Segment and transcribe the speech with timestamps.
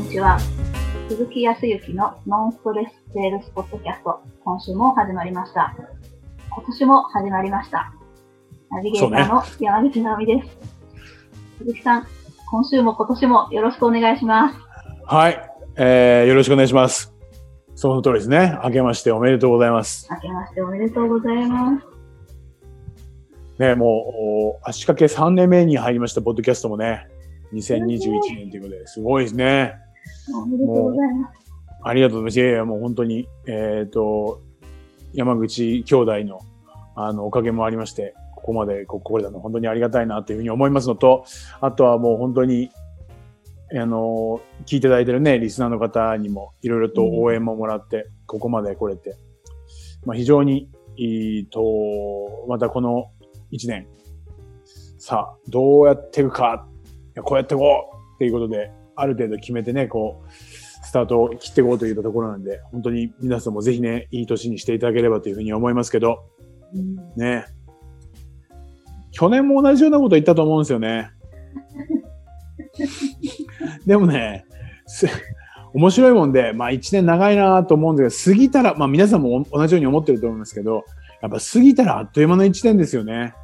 [0.00, 0.38] にちは。
[1.10, 5.76] 鈴木康之のノンストレスセールスポッドキャスト、今週も始まりました。
[6.50, 7.92] 今年も始まりました。
[8.70, 10.48] ナビゲーターの山口直美です。
[11.58, 12.06] 鈴木さん、
[12.50, 14.58] 今週も今年もよろしくお願いします。
[15.04, 17.14] はい、えー、よろしくお願いします。
[17.74, 18.58] その通りですね。
[18.64, 20.08] 明けましておめでとうございます。
[20.10, 21.86] 明けましておめでとうございます。
[23.58, 27.06] ね、もう、お足掛け3年目に入りました、ポッドキャストもね、
[27.52, 29.89] 2021年ということで、すごいですね。
[30.34, 31.40] おめでとうございます。
[31.82, 32.40] ありがとうございます。
[32.40, 34.42] いやいや、もう本当に、えっ、と、
[35.12, 36.40] 山口兄弟の、
[36.94, 41.24] あの、おかげもありまして、ここまでここ来れたの本当にありがたいなというふうに思いますのと、
[41.60, 42.70] あとはもう本当に、
[43.72, 49.16] あの、聞いていただいてるね、リスナーの方にもいろいろと応援ももらって、ここまで来れて、
[50.04, 51.60] まあ非常にいいと、
[52.48, 53.10] またこの
[53.50, 53.86] 一年、
[54.98, 56.66] さあ、どうやっていくか、
[57.22, 58.70] こうやっていこうっていうことで、
[59.00, 66.24] ある程度決めてね、こう、スタートを切っていこうというところなんで、本当に皆さんもぜひね、いい年にしていただければというふうに思いますけど、
[66.74, 67.44] うんね。
[69.12, 71.10] 去年も同じようなこと言ったと思うんですよね。
[73.86, 74.44] でもね、
[74.86, 75.06] す
[75.72, 80.84] 面白いもんで、まあ一年長いなと思うんですけど、過ぎたら、まあ皆さんも同じように思ってると思いますけど、
[81.22, 83.34] やっぱ過ぎたらあっという間の一年ですよね。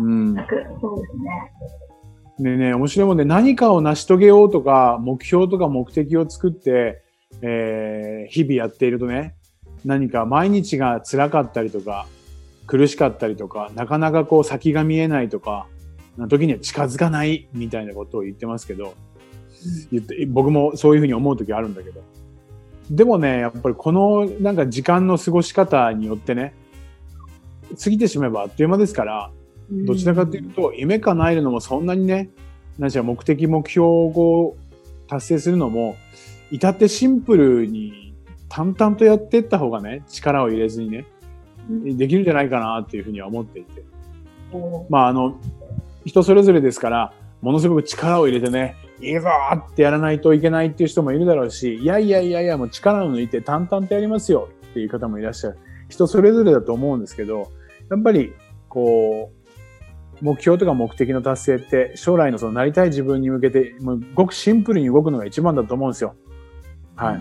[0.00, 0.34] うん。
[0.36, 0.76] そうですね。
[2.38, 7.02] でね、面白いもんで何かを成し遂げようとか、目標とか目的を作って、
[7.42, 9.34] えー日々やっているとね、
[9.84, 12.06] 何か毎日が辛かったりとか、
[12.66, 15.66] 苦しかったりとか、なかなかこう先が見えないとか、
[16.16, 18.94] な時には近づかないみたいなことを言ってますけど、
[19.92, 22.02] 言って僕もそういうふうに思う時あるんだけど。
[22.90, 26.54] でもね、やっぱりこのなんか時間の過ごし方によってね、
[27.82, 29.30] 過ぎてしまえばあっという間ですから、
[29.70, 32.30] どちらかというと、夢叶えるのもそんなにね、
[32.78, 34.56] 何しろ目的、目標を
[35.08, 35.96] 達成するのも、
[36.50, 38.14] 至ってシンプルに
[38.48, 41.06] 淡々とやっていった方がね、力を入れずにね、
[41.68, 43.82] うんできるんじゃないかなっていうふうには思っていて。
[44.52, 45.36] おまあ、あの、
[46.04, 47.12] 人それぞれですから、
[47.42, 55.58] ものすごく力を入れてね、いいぞーってやらないといけないっていう人もいるだろうし、いやいやいやいや、もう力を抜いて淡々とやりますよっていう方もいらっしゃる。
[55.88, 57.50] 人それぞれだと思うんですけど、
[57.90, 58.32] やっぱり、
[58.68, 59.35] こう、
[60.20, 66.14] 目標とか目的の達成って、将来のそのなりたい自分に向けて、もうごくシンプルに動くのが一番だと思うんですよ。
[66.94, 67.20] はい。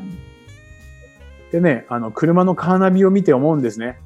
[1.52, 4.00] でね、あの、車のカーナビを見て思うんですね。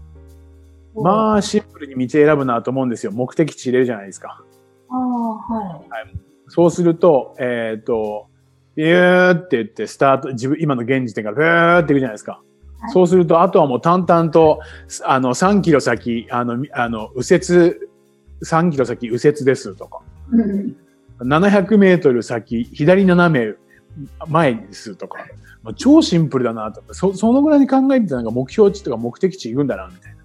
[0.95, 3.11] まあ、シンプルに道選ぶなと思うんですよ。
[3.11, 4.43] 目的地入れるじゃないですか。
[4.89, 6.13] ああ、はい。
[6.47, 8.27] そうすると、えっ、と、
[8.75, 12.31] ビューって言って、スタート、自分、今の現時点からビューっていくじゃないですか。
[12.33, 12.49] はい
[12.87, 14.61] そうすると、あとはもう淡々と、
[15.03, 17.75] あの、3キロ先、あの、みあの、右折、
[18.43, 20.01] 3キロ先、右折ですとか、
[20.31, 20.75] うん
[21.19, 23.53] 700メートル先、左斜め
[24.27, 25.19] 前ですとか、
[25.63, 26.81] もう超シンプルだなと。
[26.93, 30.15] そ、そのぐらいに考えてなんか目標値とか目的地行くんだな、みたい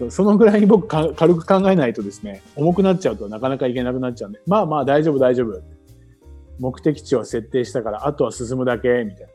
[0.00, 0.10] な。
[0.10, 5.60] そのぐらいに僕か軽く考えないとですね、重くなっちゃうとなかなかいけなくなっちゃうんで、まあまあ大丈夫大丈夫。
[6.58, 9.32] 目的地を設定したから、あとは進むだけ、みたいな。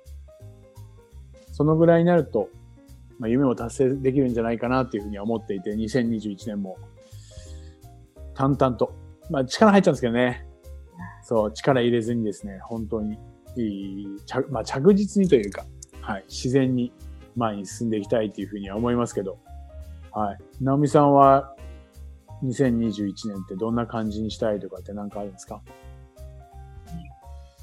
[1.51, 2.49] そのぐらいになると、
[3.19, 6.77] まあ、夢を達成できるんじゃないかなっていうふうには思っていて、2021年も
[8.35, 8.93] 淡々と。
[9.31, 10.45] まあ力入っちゃうんですけどね。
[11.23, 13.17] そう、力入れずにですね、本当に
[13.55, 15.65] いい、着まあ、着実にというか、
[16.01, 16.93] はい、自然に
[17.35, 19.39] 前に進んでいきたいというふうには思いますけど、
[20.11, 20.37] はい。
[20.61, 21.55] 直美さんは、
[22.43, 25.61] 2021年ってどんな感じにしたいとかって何かあるんですか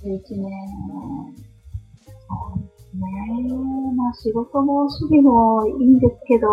[0.03, 0.51] ？11年、ね。
[3.97, 6.49] まあ仕事も趣味もいいんですけど、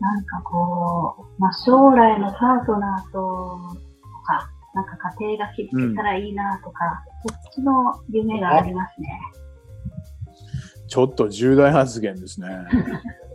[0.00, 3.86] なんかこう、まあ将来のパートナーと、と
[4.24, 7.72] か、なんか家庭が築けたらいいなとか、そっちの
[8.10, 9.08] 夢がありますね。
[10.88, 12.48] ちょっと重大発言ですね。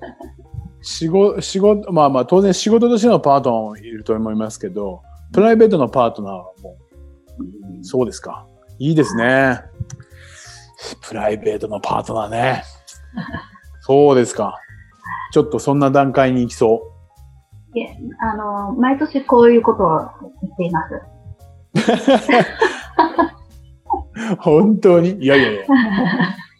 [0.81, 5.01] 仕事、仕事、まあまあ当然仕事としてのパートナーもいると思いますけど、
[5.33, 6.77] プライベートのパートナーも、
[7.81, 8.47] そうですか。
[8.79, 9.61] いいですね。
[11.01, 12.63] プライベートのパートナーね。
[13.81, 14.57] そうですか。
[15.31, 16.83] ちょっとそんな段階に行きそ
[17.75, 17.79] う。
[17.79, 19.99] いえ、あの、毎年こういうことを
[20.41, 21.01] 言っています。
[24.39, 25.11] 本当に？
[25.23, 25.65] いやいやいや。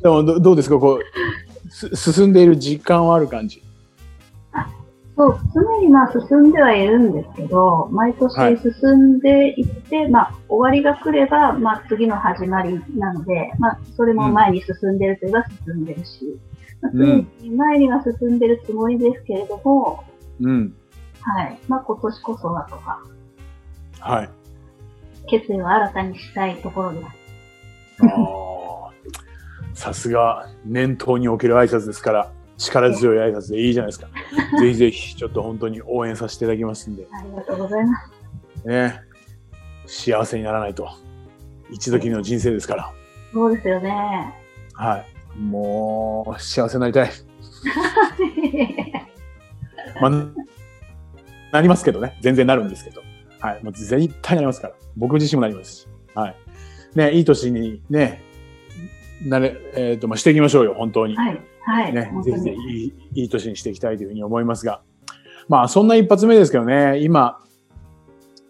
[0.01, 0.79] でもどどうですか？
[0.79, 3.61] こう、す進んでいる実感はある感じ？
[5.17, 16.50] そう、常にまあ進んではいるんですけど、毎はい年進んでいって、まあ終わりが来れば、まあ次の始まりなので、まあそれも前に進んでるといえば進んでるし、まあ、
[16.81, 20.03] うん前には進んでるつもりですけれども、
[20.39, 20.75] うん。
[21.21, 21.59] はい。
[21.67, 23.03] まあ今年こそはとか、
[23.99, 24.29] はい。
[25.27, 27.05] 決意を新たにしたいところです。
[29.73, 34.07] さすが念頭における挨拶ですから力強い挨拶でいいじゃないですか。
[34.59, 37.07] ぜひぜひちょっと本当に応援させていただきますんで。
[37.11, 37.93] ありがとうございま
[38.63, 38.67] す。
[38.67, 39.01] ね
[39.85, 40.89] 幸せにならないと。
[41.69, 42.91] 一度きりの人生ですから。
[43.33, 44.33] そうですよね。
[44.73, 45.05] はい。
[45.37, 47.09] もう、幸せになりたい。
[50.01, 50.11] まあ、
[51.51, 52.17] なりますけどね。
[52.21, 53.01] 全然なるんですけど。
[53.39, 53.63] はい。
[53.63, 53.89] もう絶
[54.21, 54.73] 対なりますから。
[54.95, 55.87] 僕自身もなりますし。
[56.13, 56.35] はい。
[56.95, 58.21] ね、いい年にね、
[59.25, 61.15] なれ、えっ、ー、と、まあ、していきましょうよ、本当に。
[61.15, 61.41] はい。
[61.61, 61.93] はい。
[61.93, 64.81] ね、ぜひぜひいい、いい年にしていきたいというふうに思いますが。
[65.47, 67.39] まあ、そんな一発目ですけどね、今、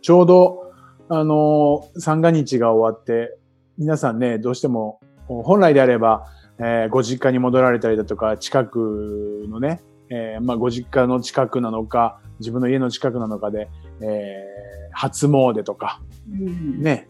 [0.02, 0.72] ちょうど、
[1.10, 3.38] あの、三が日が終わって、
[3.78, 6.26] 皆さんね、どうしても、本来であれば、
[6.64, 13.70] えー、ご実家に戻られたりだとか、近くのね、えー、まあ、ご実家の近くなのか、自分の家の近くなのかで、
[14.02, 17.08] えー、初詣とか、うん、ね、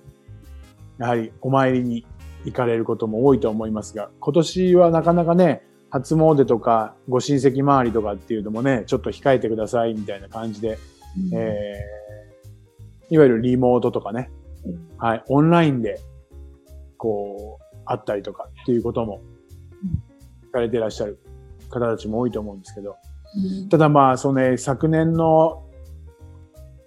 [0.99, 2.05] やはりお参りに
[2.45, 10.77] 行かれることも多いと思いますが、今年はなかなかね、初詣とかご親戚周りとかっていうのもね、ちょっと控えてくださいみたいな感じで、
[11.31, 14.29] うん、えー、いわゆるリモートとかね、
[14.65, 15.99] うん、はい、オンラインで、
[16.97, 19.21] こう、あったりとかっていうことも、
[20.51, 21.19] されていらっしゃる
[21.69, 22.97] 方たちも多いと思うんですけど、
[23.61, 25.63] うん、ただまあ、そのね、昨年の、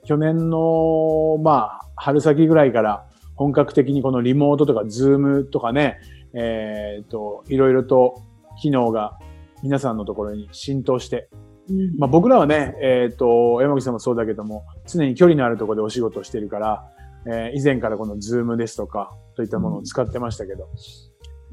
[0.05, 3.07] 去年の、まあ、春先ぐらいから
[3.37, 5.99] 本格的にこのリモートとかズームとかね、
[6.35, 8.23] えっ、ー、と、いろいろと
[8.61, 9.19] 機能が
[9.63, 11.29] 皆さんのところに浸透して、
[11.71, 16.85] うん、まあ僕らはね、えっ、ー、と、山口さんもそうだけども、常に距離のあるところでお仕事をしているから、
[17.27, 20.69] えー、以前からこのズームですとか、といったものを使ってましたけど、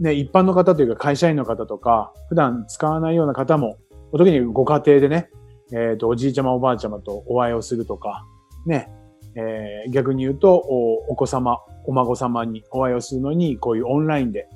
[0.01, 3.77] ね、一般の方というか会社員の方とか、普段使わないような方も、
[4.11, 5.29] 特にご家庭でね、
[5.71, 8.25] えっ、ー、と、おじいちゃまおばあちゃまとお会いをするとか、
[8.65, 8.91] ね、
[9.35, 14.49] えー、逆に言うとお、お子様、お孫様にお会いをするのに、こういうオンラインで、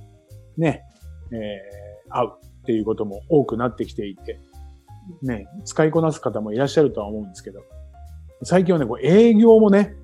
[0.57, 0.81] ね、
[1.31, 4.39] えー、会うっていうことも多くなってきていて、
[5.21, 7.62] ね、使いこなす方もいらっしゃるとは思うんですけど、
[8.44, 9.95] 最近はね、こう営業もね、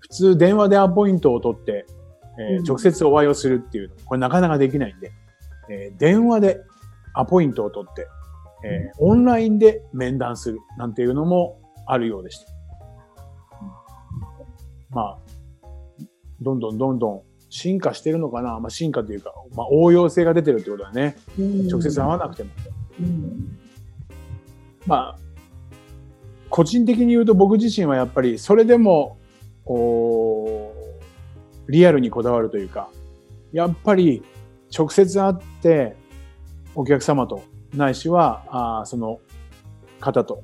[0.00, 1.86] 普通電話でアポイントを取って、
[2.38, 5.12] えー、直接お会いをするっていうの、これなかなかできないんで、
[5.70, 6.60] えー、電話で
[7.14, 8.08] アポイントを取って、
[8.64, 12.52] えー、オンラインで面談するなんていうのもあるようでした。
[14.90, 15.18] まあ、
[16.40, 21.16] どんどんどんどん進化してるのかな、まあ、進化というか、まあ、応用性が出てるってことだね。
[21.70, 22.50] 直接会わなくても。
[24.86, 25.18] まあ、
[26.50, 29.18] 個人的に言うと僕自身はやっぱりそれでも、
[31.72, 32.90] リアルにこだわるというか、
[33.50, 34.22] やっぱり
[34.76, 35.96] 直接会って
[36.74, 37.42] お客様と
[37.74, 39.20] ないしは、あその
[39.98, 40.42] 方と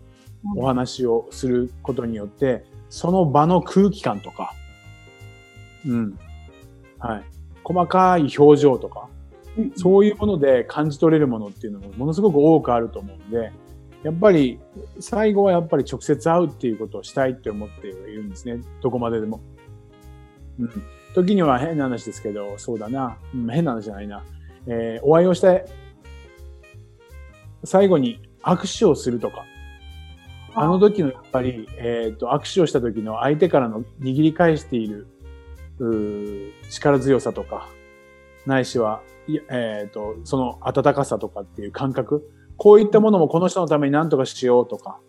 [0.56, 4.54] お話をすることによって、その場の空気感とか、
[5.86, 6.18] うん。
[6.98, 7.24] はい。
[7.62, 9.10] 細かい表情とか、
[9.76, 13.52] そういうもので感じ取れるものっていうのもものすごく多くあると思うんで、
[14.02, 14.58] やっぱり
[14.98, 18.62] 最後はやっぱり直接会うっていうことをしたいって思っているんですね。
[18.80, 19.42] どこまででも。
[20.58, 20.97] うん。
[21.14, 23.18] 時には変な話ですけど、そうだな。
[23.34, 24.24] うん、変な話じゃないな。
[24.66, 25.64] えー、お会いをして、
[27.64, 29.44] 最後に握手をするとか、
[30.54, 35.06] あの時のやっぱり、えっ、ー、と、握手をした時の相手からの握り返している、
[36.70, 37.68] 力強さとか、
[38.46, 39.02] ないしは、
[39.50, 45.00] えっ、ー、と、その温かさとかっていう感覚、こういったものもこの人のために何とかしようとか、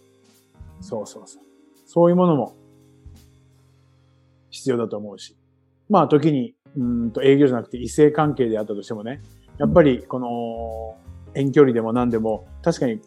[0.82, 1.44] そうそうそう。
[1.86, 2.56] そういうものも
[4.50, 5.36] 必要だと思うし。
[5.90, 9.22] まあ時に、うんと営業じゃなくて異性関係であったとしてもね、
[9.58, 10.98] やっぱりこの
[11.34, 13.00] 遠距離でも何でも確かに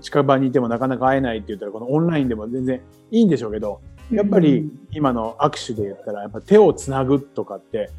[0.00, 2.80] 近場にいてもなかなか会えないって言ったら、このオンラインでも全然
[3.10, 3.80] いいんでしょうけど、
[4.10, 7.90] やっぱり今の握手で言ったら、やっぱ手をつなぐとかって、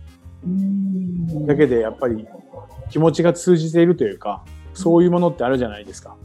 [1.46, 2.28] だけでやっぱり
[2.90, 4.44] 気持ちが通じているというか、
[4.74, 6.16] そういうものってあるじゃないですか。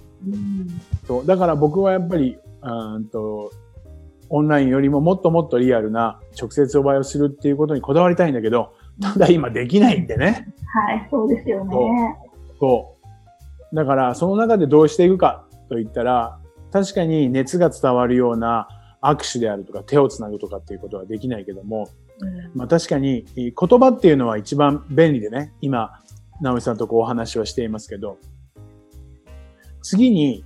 [1.07, 3.51] そうだから僕はやっぱり、うんと、
[4.35, 10.49] オンラインよりももっともっとリアルな直接お会いをするっていうことにこだわりたいんだけど、ただ今できないんでね。
[10.89, 11.77] はい、そうですよね。
[12.59, 12.97] そ
[13.73, 13.77] う。
[13.77, 16.39] だから、その中でどうしていくかと言ったら、
[16.73, 18.69] 確かに熱が伝わるような
[19.03, 21.89] 握手であるとか手をつなぐとかっていうことはできないけども、
[22.21, 26.01] うん、まあ確かに言葉っていうのは一番便利でね、今、
[26.41, 28.17] 直美さんとこうお話はしていますけど、
[29.83, 30.45] 次に、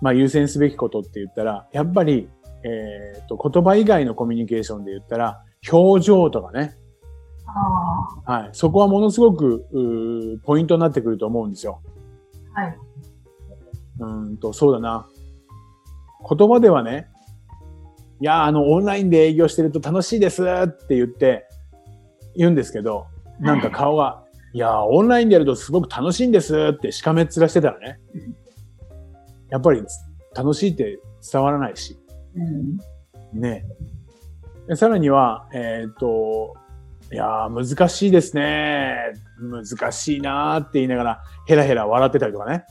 [0.00, 2.28] まあ優先すべきことって言ったら、やっぱり、
[2.64, 6.76] えっ、ー、と、言葉以外のコミュニケーションで言ったら、表情とかね。
[8.26, 8.50] はい。
[8.52, 11.80] そこはものすごく、ポイントになってくると思うんですよ。
[12.54, 12.78] はい。
[14.00, 15.06] うんと、そうだな。
[16.28, 17.08] 言葉ではね、
[18.20, 21.46] いや、あの、オンラインで営業してると楽しいですって言って、
[22.36, 23.06] 言うんですけど、
[23.40, 27.98] なんか顔が、いや、オンラインでやるとすごく楽しいんですってしかめっ面してたらね、
[29.48, 29.82] やっぱり
[30.34, 30.98] 楽しいって
[31.32, 31.98] 伝わらないし、
[32.34, 33.64] うん、ね。
[34.74, 36.54] さらには、えっ、ー、と、
[37.12, 38.96] いやー、難しいですね。
[39.40, 42.64] 難しいなーって言いながら、ヘラヘラ笑ってたりとかね。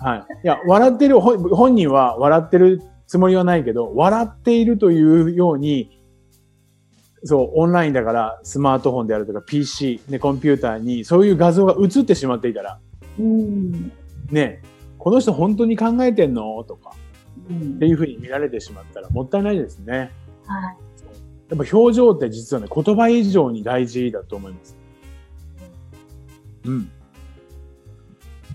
[0.00, 0.18] はい。
[0.44, 5.98] いや、笑ってる、本人は笑ってるつもりはないけど、笑っているというように、
[7.24, 12.78] そう、オンラインだからスマートフォンであるとか PC、ね、コンピューターにそういう画像が映ってしまっていたら、
[13.18, 13.92] うん、
[14.30, 14.62] ね、
[14.98, 16.62] この人本当に考えてんの？
[16.64, 16.98] とか、うん、
[17.48, 20.10] っていうふうに見られてしまったらもったいないですね。
[20.46, 20.76] はい。
[21.50, 24.76] やっぱ表情って実はね、言葉以上に大事だと思います。
[26.64, 26.90] うん。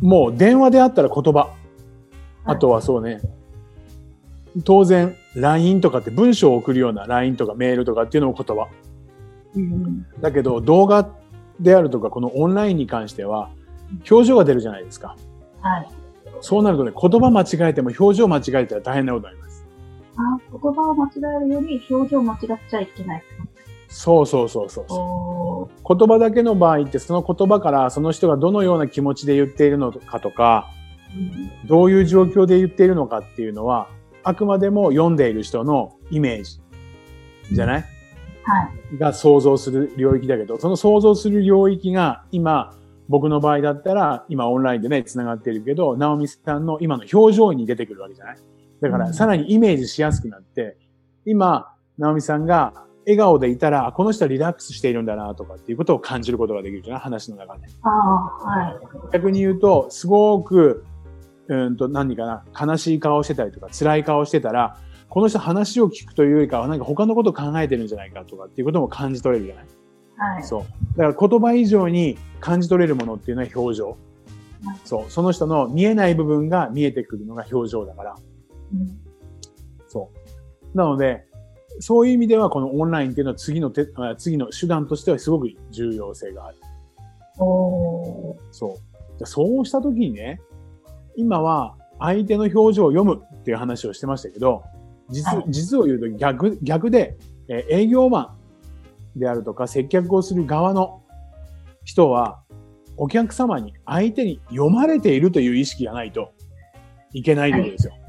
[0.02, 1.54] もう電話であったら言葉。
[2.46, 3.22] あとはそうね、
[4.66, 8.68] 当然 LINE とかって文章を送るような LINE とかメールとかっていうのも言葉。
[9.56, 11.10] うん、だけど動画
[11.60, 13.52] であるとかこのオンラインに関しては
[14.10, 15.16] 表情が出るじゃないですか。
[15.62, 15.88] はい。
[16.44, 19.66] そうなるとね、言葉間違えても表情間違えたら大変なことになります。
[20.18, 20.22] あ、
[20.52, 23.24] 言葉を間違えるより表情を間違っちゃいけない。
[23.88, 30.68] そうそうそうそう言葉だけの場合ってその言葉からその人がどのような気持ちで言っているのかとか、
[31.16, 33.88] うん、どういう状況で言っているのかっていうのは
[34.24, 36.60] あくまでも読んでいる人のイメージ
[37.52, 37.86] じゃない、
[38.44, 42.74] はい、が想像する領域だけど、その想像する領域が今、
[43.10, 48.38] 僕の場合だったら、今オンラインでね、繋がってるけど、ナオミさんの今の表情に出てくるわけじゃない？
[48.82, 50.78] だから、さらにイメージしやすくなって、
[51.26, 52.74] 今、ナオミさんが
[53.06, 57.02] 笑顔でいたら、この人はリラックスしているんだなとかっていうことを感じることができるじゃない？
[57.04, 57.68] 話の中で。
[57.84, 57.92] ああ、
[58.46, 58.80] はい。
[59.14, 60.86] 逆に言うと、すごく
[61.50, 64.78] うんと何かな、悲しい顔してたりとか、辛い顔してたら、
[65.10, 69.66] この人話を聞くというよりかは、なんか他のことを考えてるんじゃないかとかっていうことも感じ取れるじゃない？
[70.24, 70.44] はい。
[70.44, 70.98] そう。
[70.98, 73.98] だから言葉以上に感じ取れるものっていうのは表情。
[74.86, 75.12] そう。
[75.12, 78.15] その人の見えない部分が見えてくるのが表情だから。
[78.74, 78.98] うん、
[79.88, 80.10] そ
[80.74, 80.77] う。
[80.77, 81.25] なので、
[81.80, 83.88] そういう意味ではこのオンラインっていうのは次の手、
[84.18, 86.58] 次の手段としてはすごく重要性がある。
[87.39, 88.77] おそ
[89.20, 89.25] う。
[89.25, 90.42] そうしたときにね、
[91.15, 94.63] 今は相手の表情を読むっていう話をしてましたけど、
[95.10, 98.43] 実、はい、実を言うと逆、逆で、え営業マン
[99.15, 101.03] であるとか接客をする側の
[101.84, 102.41] 人は、
[102.96, 106.32] お客様に相手に読まれているという意識がないと
[107.13, 107.93] いけないということですよ。
[107.93, 108.01] はい、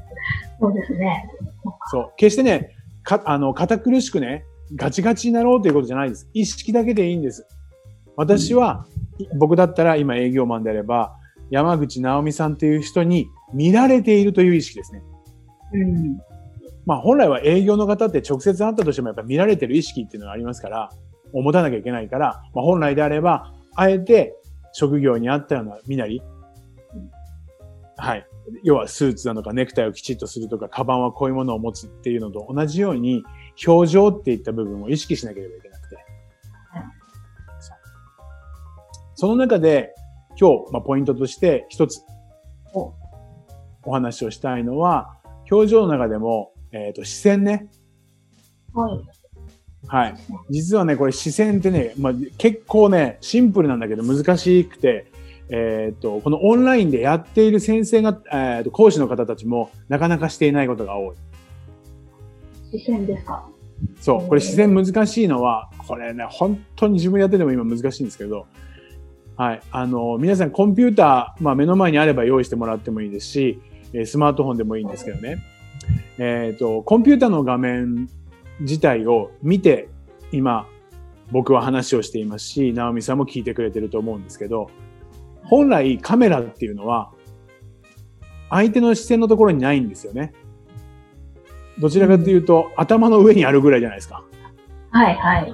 [0.59, 1.29] そうですね。
[1.91, 2.13] そう。
[2.17, 4.45] 決してね、か、あの、堅苦しくね、
[4.75, 6.29] ガチガチになろうということじゃないです。
[6.33, 7.47] 意識だけでいいんです。
[8.15, 8.85] 私は、
[9.31, 11.15] うん、僕だったら今営業マンであれば、
[11.49, 15.03] 山口直美さんという人に見られているという意識ですね。
[15.73, 16.17] うん。
[16.85, 20.89] まあ本来は営業の方って直接会ったとしてもやっぱ見られてる意識っていうのがありますから、
[21.33, 24.35] 持たなきゃいけないから、まあ本来であれば、あえて
[24.73, 26.21] 職業に合ったような身なり、
[27.97, 28.27] はい。
[28.63, 33.23] 要はスーツなのかネクタイをきちっとするとか、カバンはこういうものを持つっていうのと同じように、
[33.65, 35.97] 表情っていった部分を意識しなければいけなくて。
[39.15, 39.95] その中で、
[40.39, 42.01] 今日、まあ、ポイントとして一つ
[43.83, 45.17] お話をしたいのは、
[45.49, 47.69] 表情の中でも、えっ、ー、と、視線ね。
[48.73, 49.01] はい。
[49.87, 50.15] はい。
[50.49, 55.09] 実はね、これ視線ってね、まあ、結構ね、シンプルなんだけど難しくて、
[55.47, 61.15] えっ、ー、と、このオンラインでやっている先生が、えっ、ー、と、講師の方たちもなかなかしていないことが多い。
[62.71, 63.47] 視線ですか？
[64.01, 64.27] そう。
[64.27, 68.47] これ視線難しいのは、これね、本当に自分やってても今難しいんですけど、
[69.37, 69.61] はい。
[69.71, 73.61] あの、皆さんコンピューター、まあ目の前にあれば用意してもらってもいいですし、
[74.05, 75.37] スマートフォンでもいいんですけどね。
[76.17, 78.09] えっ、ー、と、コンピューターの画面
[78.59, 79.89] 自体を見て、
[80.31, 80.67] 今、
[81.31, 84.69] 僕は話をしていますし、ナオミさんも聞いてくれてると思うんですけど、
[85.43, 87.11] 本来カメラっていうのは、
[88.49, 90.33] 相手の視線のところにないんですよね。
[91.79, 94.23] どちらかというと、うん、頭の上にあるぐらいじゃないですか。
[94.91, 95.53] はいはい。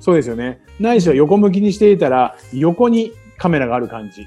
[0.00, 0.60] そうですよね。
[0.80, 4.26] ないしは横向きにしていたら、横にカメラがある感じ。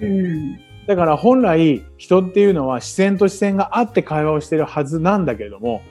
[0.00, 5.82] うん、だから本来、人っていうのは視線と視線があって会話をしているはずなんだけれども、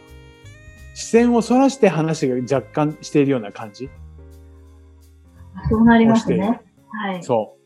[0.93, 3.89] 視線をそらして話が若干しているような感じ。
[5.69, 6.61] そうなりますね。
[6.89, 7.23] はい。
[7.23, 7.57] そ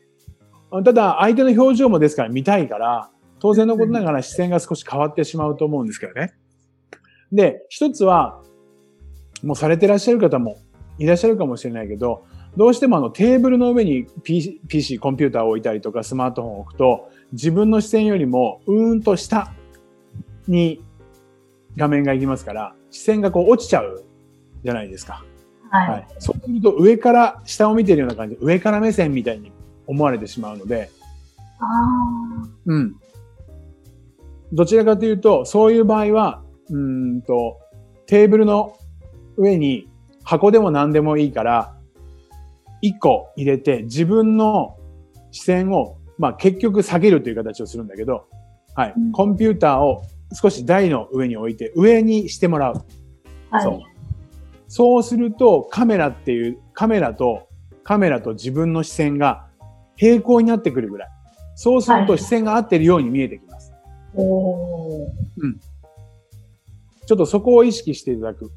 [0.70, 0.84] う。
[0.84, 6.34] ただ、相手の表情もですから見たいから、当然のことながら視線が少し変わってしまうと思うんですけどね。
[7.32, 8.40] で、一つは、
[9.42, 10.58] もうされてらっしゃる方も
[10.98, 12.24] いらっしゃるかもしれないけど、
[12.56, 19.52] どうしてもあのテーブルの上に PC, PC コンピューターを置いたりとかスマートフォンを置くと、自分の視線よりもうーんと下
[20.48, 20.82] に
[21.76, 24.04] 画面が行きますから、視線がこう落ちちゃう
[24.64, 25.24] じゃないですか。
[25.70, 25.90] はい。
[25.90, 29.52] はい、そうすると上から下を見てるような感じで上から目線みたいに
[29.86, 30.90] 思われてしまうので、
[31.60, 31.66] あ
[32.66, 32.96] うん。
[34.52, 37.58] どちらかというと、そういう場合は、うんと、
[38.06, 38.76] テーブルの
[39.36, 39.88] 上に
[40.22, 41.76] 箱でも何でもいいから、
[42.82, 44.76] 1個入れて自分の
[45.30, 48.26] 視線を、まあ結局下げるという形をするんだけど、
[48.74, 48.94] はい。
[48.96, 52.84] うん、コンピューターを少し台の上に置いて上にしてもらう。
[53.50, 53.80] はい、そう。
[54.68, 57.48] そうするとカメラっていう、カメラと、
[57.84, 59.46] カメラと自分の視線が
[59.96, 61.08] 平行になってくるぐらい。
[61.54, 63.70] そうすると視線が合ってるように見えてきます。
[63.70, 63.80] はい、
[64.16, 65.06] お
[65.38, 65.58] うん。
[67.06, 68.50] ちょっとそこを意識していただく。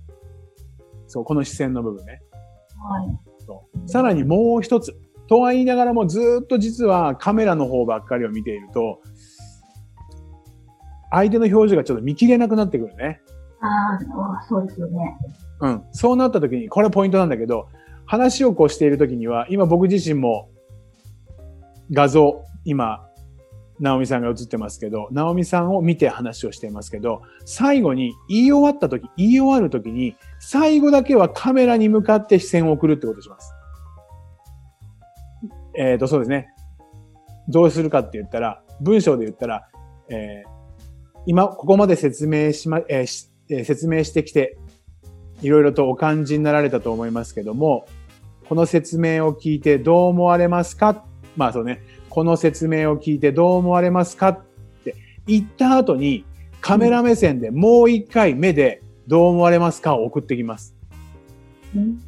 [1.07, 2.21] そう、この視線の部分ね。
[2.77, 3.19] はい。
[3.45, 4.95] そうさらにもう一つ。
[5.29, 8.99] とは言いながらもずっと実はカメラの方ばっかりを見ていると、
[11.11, 13.21] 相手の表情がちょっと見切れなくなってくるね。
[13.61, 15.17] ああ、そうですよね。
[15.61, 15.83] うん。
[15.91, 17.67] そうなった時に、これポイントなんだけど、
[18.05, 20.49] 話をこうしている時には、今僕自身も
[21.91, 23.05] 画像、今、
[23.79, 33.53] 直美さんが映ってますけど、直美さんを見て話をしていますけど、最後に言い終わった時、言い終わる時に、最後だけはカメラに向かって視線を送るってことをします。
[35.75, 36.49] えっ、ー、と、そうですね。
[37.47, 39.67] どうするかって言ったら、文章で言ったら、
[40.09, 40.49] えー、
[41.25, 44.57] 今、ここまで説明しま、えーえー、説明してきて、
[45.41, 47.85] いろいろとお感じになられたと思いますけども、
[48.47, 51.05] この説明を聞いてどう思われますか？
[51.37, 54.29] まあそうね、この説明を聞いてどう思われますか？
[54.29, 54.41] っ
[54.83, 54.95] て
[55.27, 56.25] 言った後に、
[56.59, 59.95] カメラ目線でもう一回目でどう思われますか？
[59.95, 60.75] を送ってきます。
[61.75, 62.01] うん、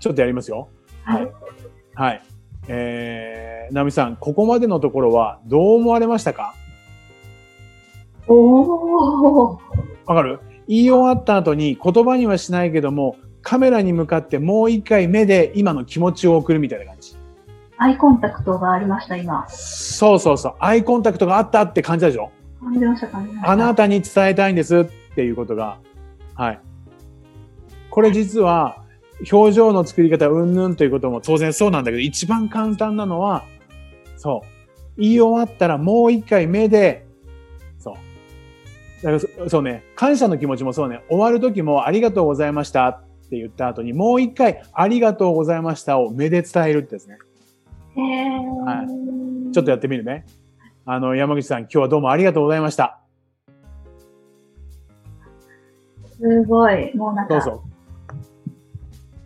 [0.00, 0.68] ちょっとやりますよ。
[1.06, 1.32] はい。
[1.94, 2.22] はい。
[2.68, 6.54] えー、ナミさん、ここまでのところはどう思われましたか？
[8.26, 9.58] おわ
[10.06, 10.40] かる？
[10.66, 17.16] 言い終わった後に言葉にはしないけども、カメラに向かってもう一回目で今の気持ちを送るみたいな感じ。
[17.78, 19.48] アイコンタクトがありました、今。
[19.48, 20.54] そうそうそう。
[20.58, 22.32] アイコンタクトがあったって感じたでしょ？
[22.60, 23.52] 感じました、感じました。
[23.52, 25.78] あなたに伝えたいんですっていうことが。
[26.34, 26.60] はい。
[27.90, 28.82] これ実は、
[29.30, 33.44] 表情の作り方、うんぬんということも当然そうなんだけど、一番簡単なのは、
[34.16, 35.00] そう。
[35.00, 37.06] 言い終わったらもう一回目で、
[37.78, 37.94] そう。
[39.02, 47.18] だからそうね、感謝の気持ちもそうね、終わる時もありがとうございましたって言った後に、もう一回ありがとうございましたを目で伝えるってですね。
[47.96, 49.52] はい。
[49.52, 50.26] ちょっとやってみるね。
[50.84, 53.00] あの、山口さん、今日はどうもありがとうございました。
[56.18, 56.96] すごい。
[56.96, 57.62] もうなんか、どうぞ。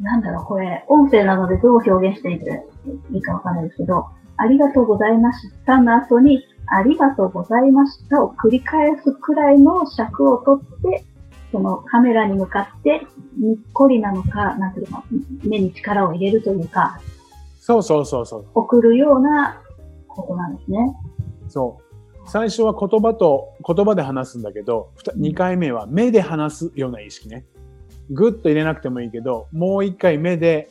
[0.00, 2.66] なんだろう、これ、音声なのでどう表現していて
[3.12, 11.04] いいかわかんないですけど、ありがとうございましたの後に、ありがとうございましたを繰り返すくらいの尺をとって、
[11.52, 15.04] そのカメラに向かってにっこりなのか、なんていうか、
[15.42, 17.00] 目に力を入れるというか、
[17.60, 18.46] そうそうそうそう。
[18.54, 19.62] 送るような
[20.08, 20.96] ことなんですね。
[21.48, 22.28] そう。
[22.28, 27.44] 最初は言葉と、言葉で話すんだけど、2回目は目で話すような意識ね。
[28.10, 30.70] ぐっと入れなくてもいいけど、もう一回目で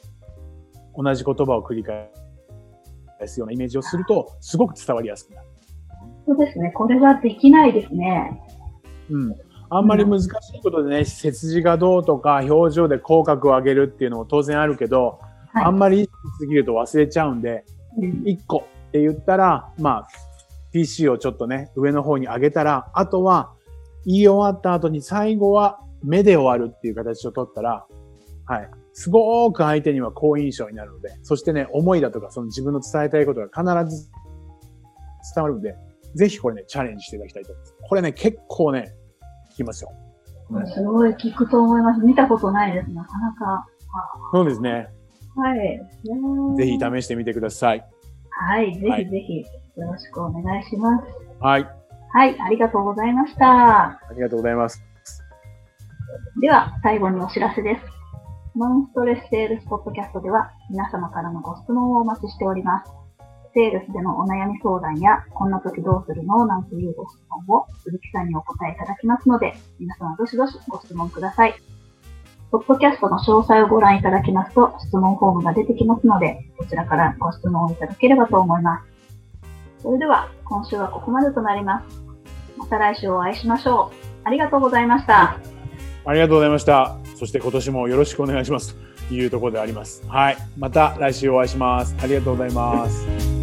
[0.96, 2.12] 同じ言葉を繰り返
[3.26, 5.48] すようなイメージをすると、すごく伝わりやすくなる。
[6.28, 6.72] そうですね。
[6.72, 8.42] これはできないですね。
[9.10, 9.36] うん。
[9.70, 10.30] あんまり難しい
[10.62, 15.20] ことでね、背筋がどうとか、表情で口角を上げるっていうのも当然あるけど、
[15.54, 17.64] はい、あんまり意識しすぎると忘れちゃうんで、
[17.98, 20.08] うん、1個って言ったら、まあ、
[20.74, 23.54] PC をちょっとね、上の方に上げたら、あとは、
[24.06, 27.86] 言い終わった後に最後は目で終わるっていう形を取ったら、
[28.46, 28.70] はい。
[28.94, 34.10] すごく相手には好印象になるので、そしてね、思いだとか、その自分の伝えたいことが必ず
[35.36, 35.76] 伝わるので、
[36.16, 37.76] ぜひこれね、チャレンジしていただきたいと思います。
[37.88, 38.96] これね、結構ね、
[39.52, 39.92] 聞きますよ。
[40.74, 42.02] すごい聞くと思います。
[42.02, 42.90] 見たことないです。
[42.92, 43.68] なかなか。
[44.34, 44.90] そうですね。
[45.36, 45.80] はい。
[46.58, 47.86] ぜひ試してみてください。
[48.32, 48.74] はい。
[48.80, 49.40] ぜひぜひ、
[49.80, 51.06] よろしくお願いします。
[51.40, 51.68] はい。
[52.12, 52.36] はい。
[52.40, 53.84] ありがとうございました。
[53.84, 54.89] ありがとうございます。
[56.40, 57.82] では、最後にお知らせです。
[58.56, 62.94] ノンストレスセールスポッドキャストでは、皆様からのご質問をお待ちしております。
[63.54, 71.56] セールスでのお悩み相談や、こんな時どうするのなんていうご質問を鈴木さんにお答えいただきますので、皆様どしどしご質問ください。
[72.52, 79.84] ポッドキャストの詳細をご覧いただきますと、質問フォームが出てきますので、こちらからご質問をいただければと思います。
[79.84, 82.02] それでは、今週はここまでとなります。
[82.58, 83.96] また来週お会いしましょう。
[84.24, 85.59] ありがとうございました。
[86.06, 86.98] ありがとうございました。
[87.16, 88.76] そして今年もよろしくお願いします。
[89.08, 90.04] というところであります。
[90.08, 90.38] はい。
[90.58, 91.96] また来週お会いします。
[92.02, 93.39] ありがとうございます。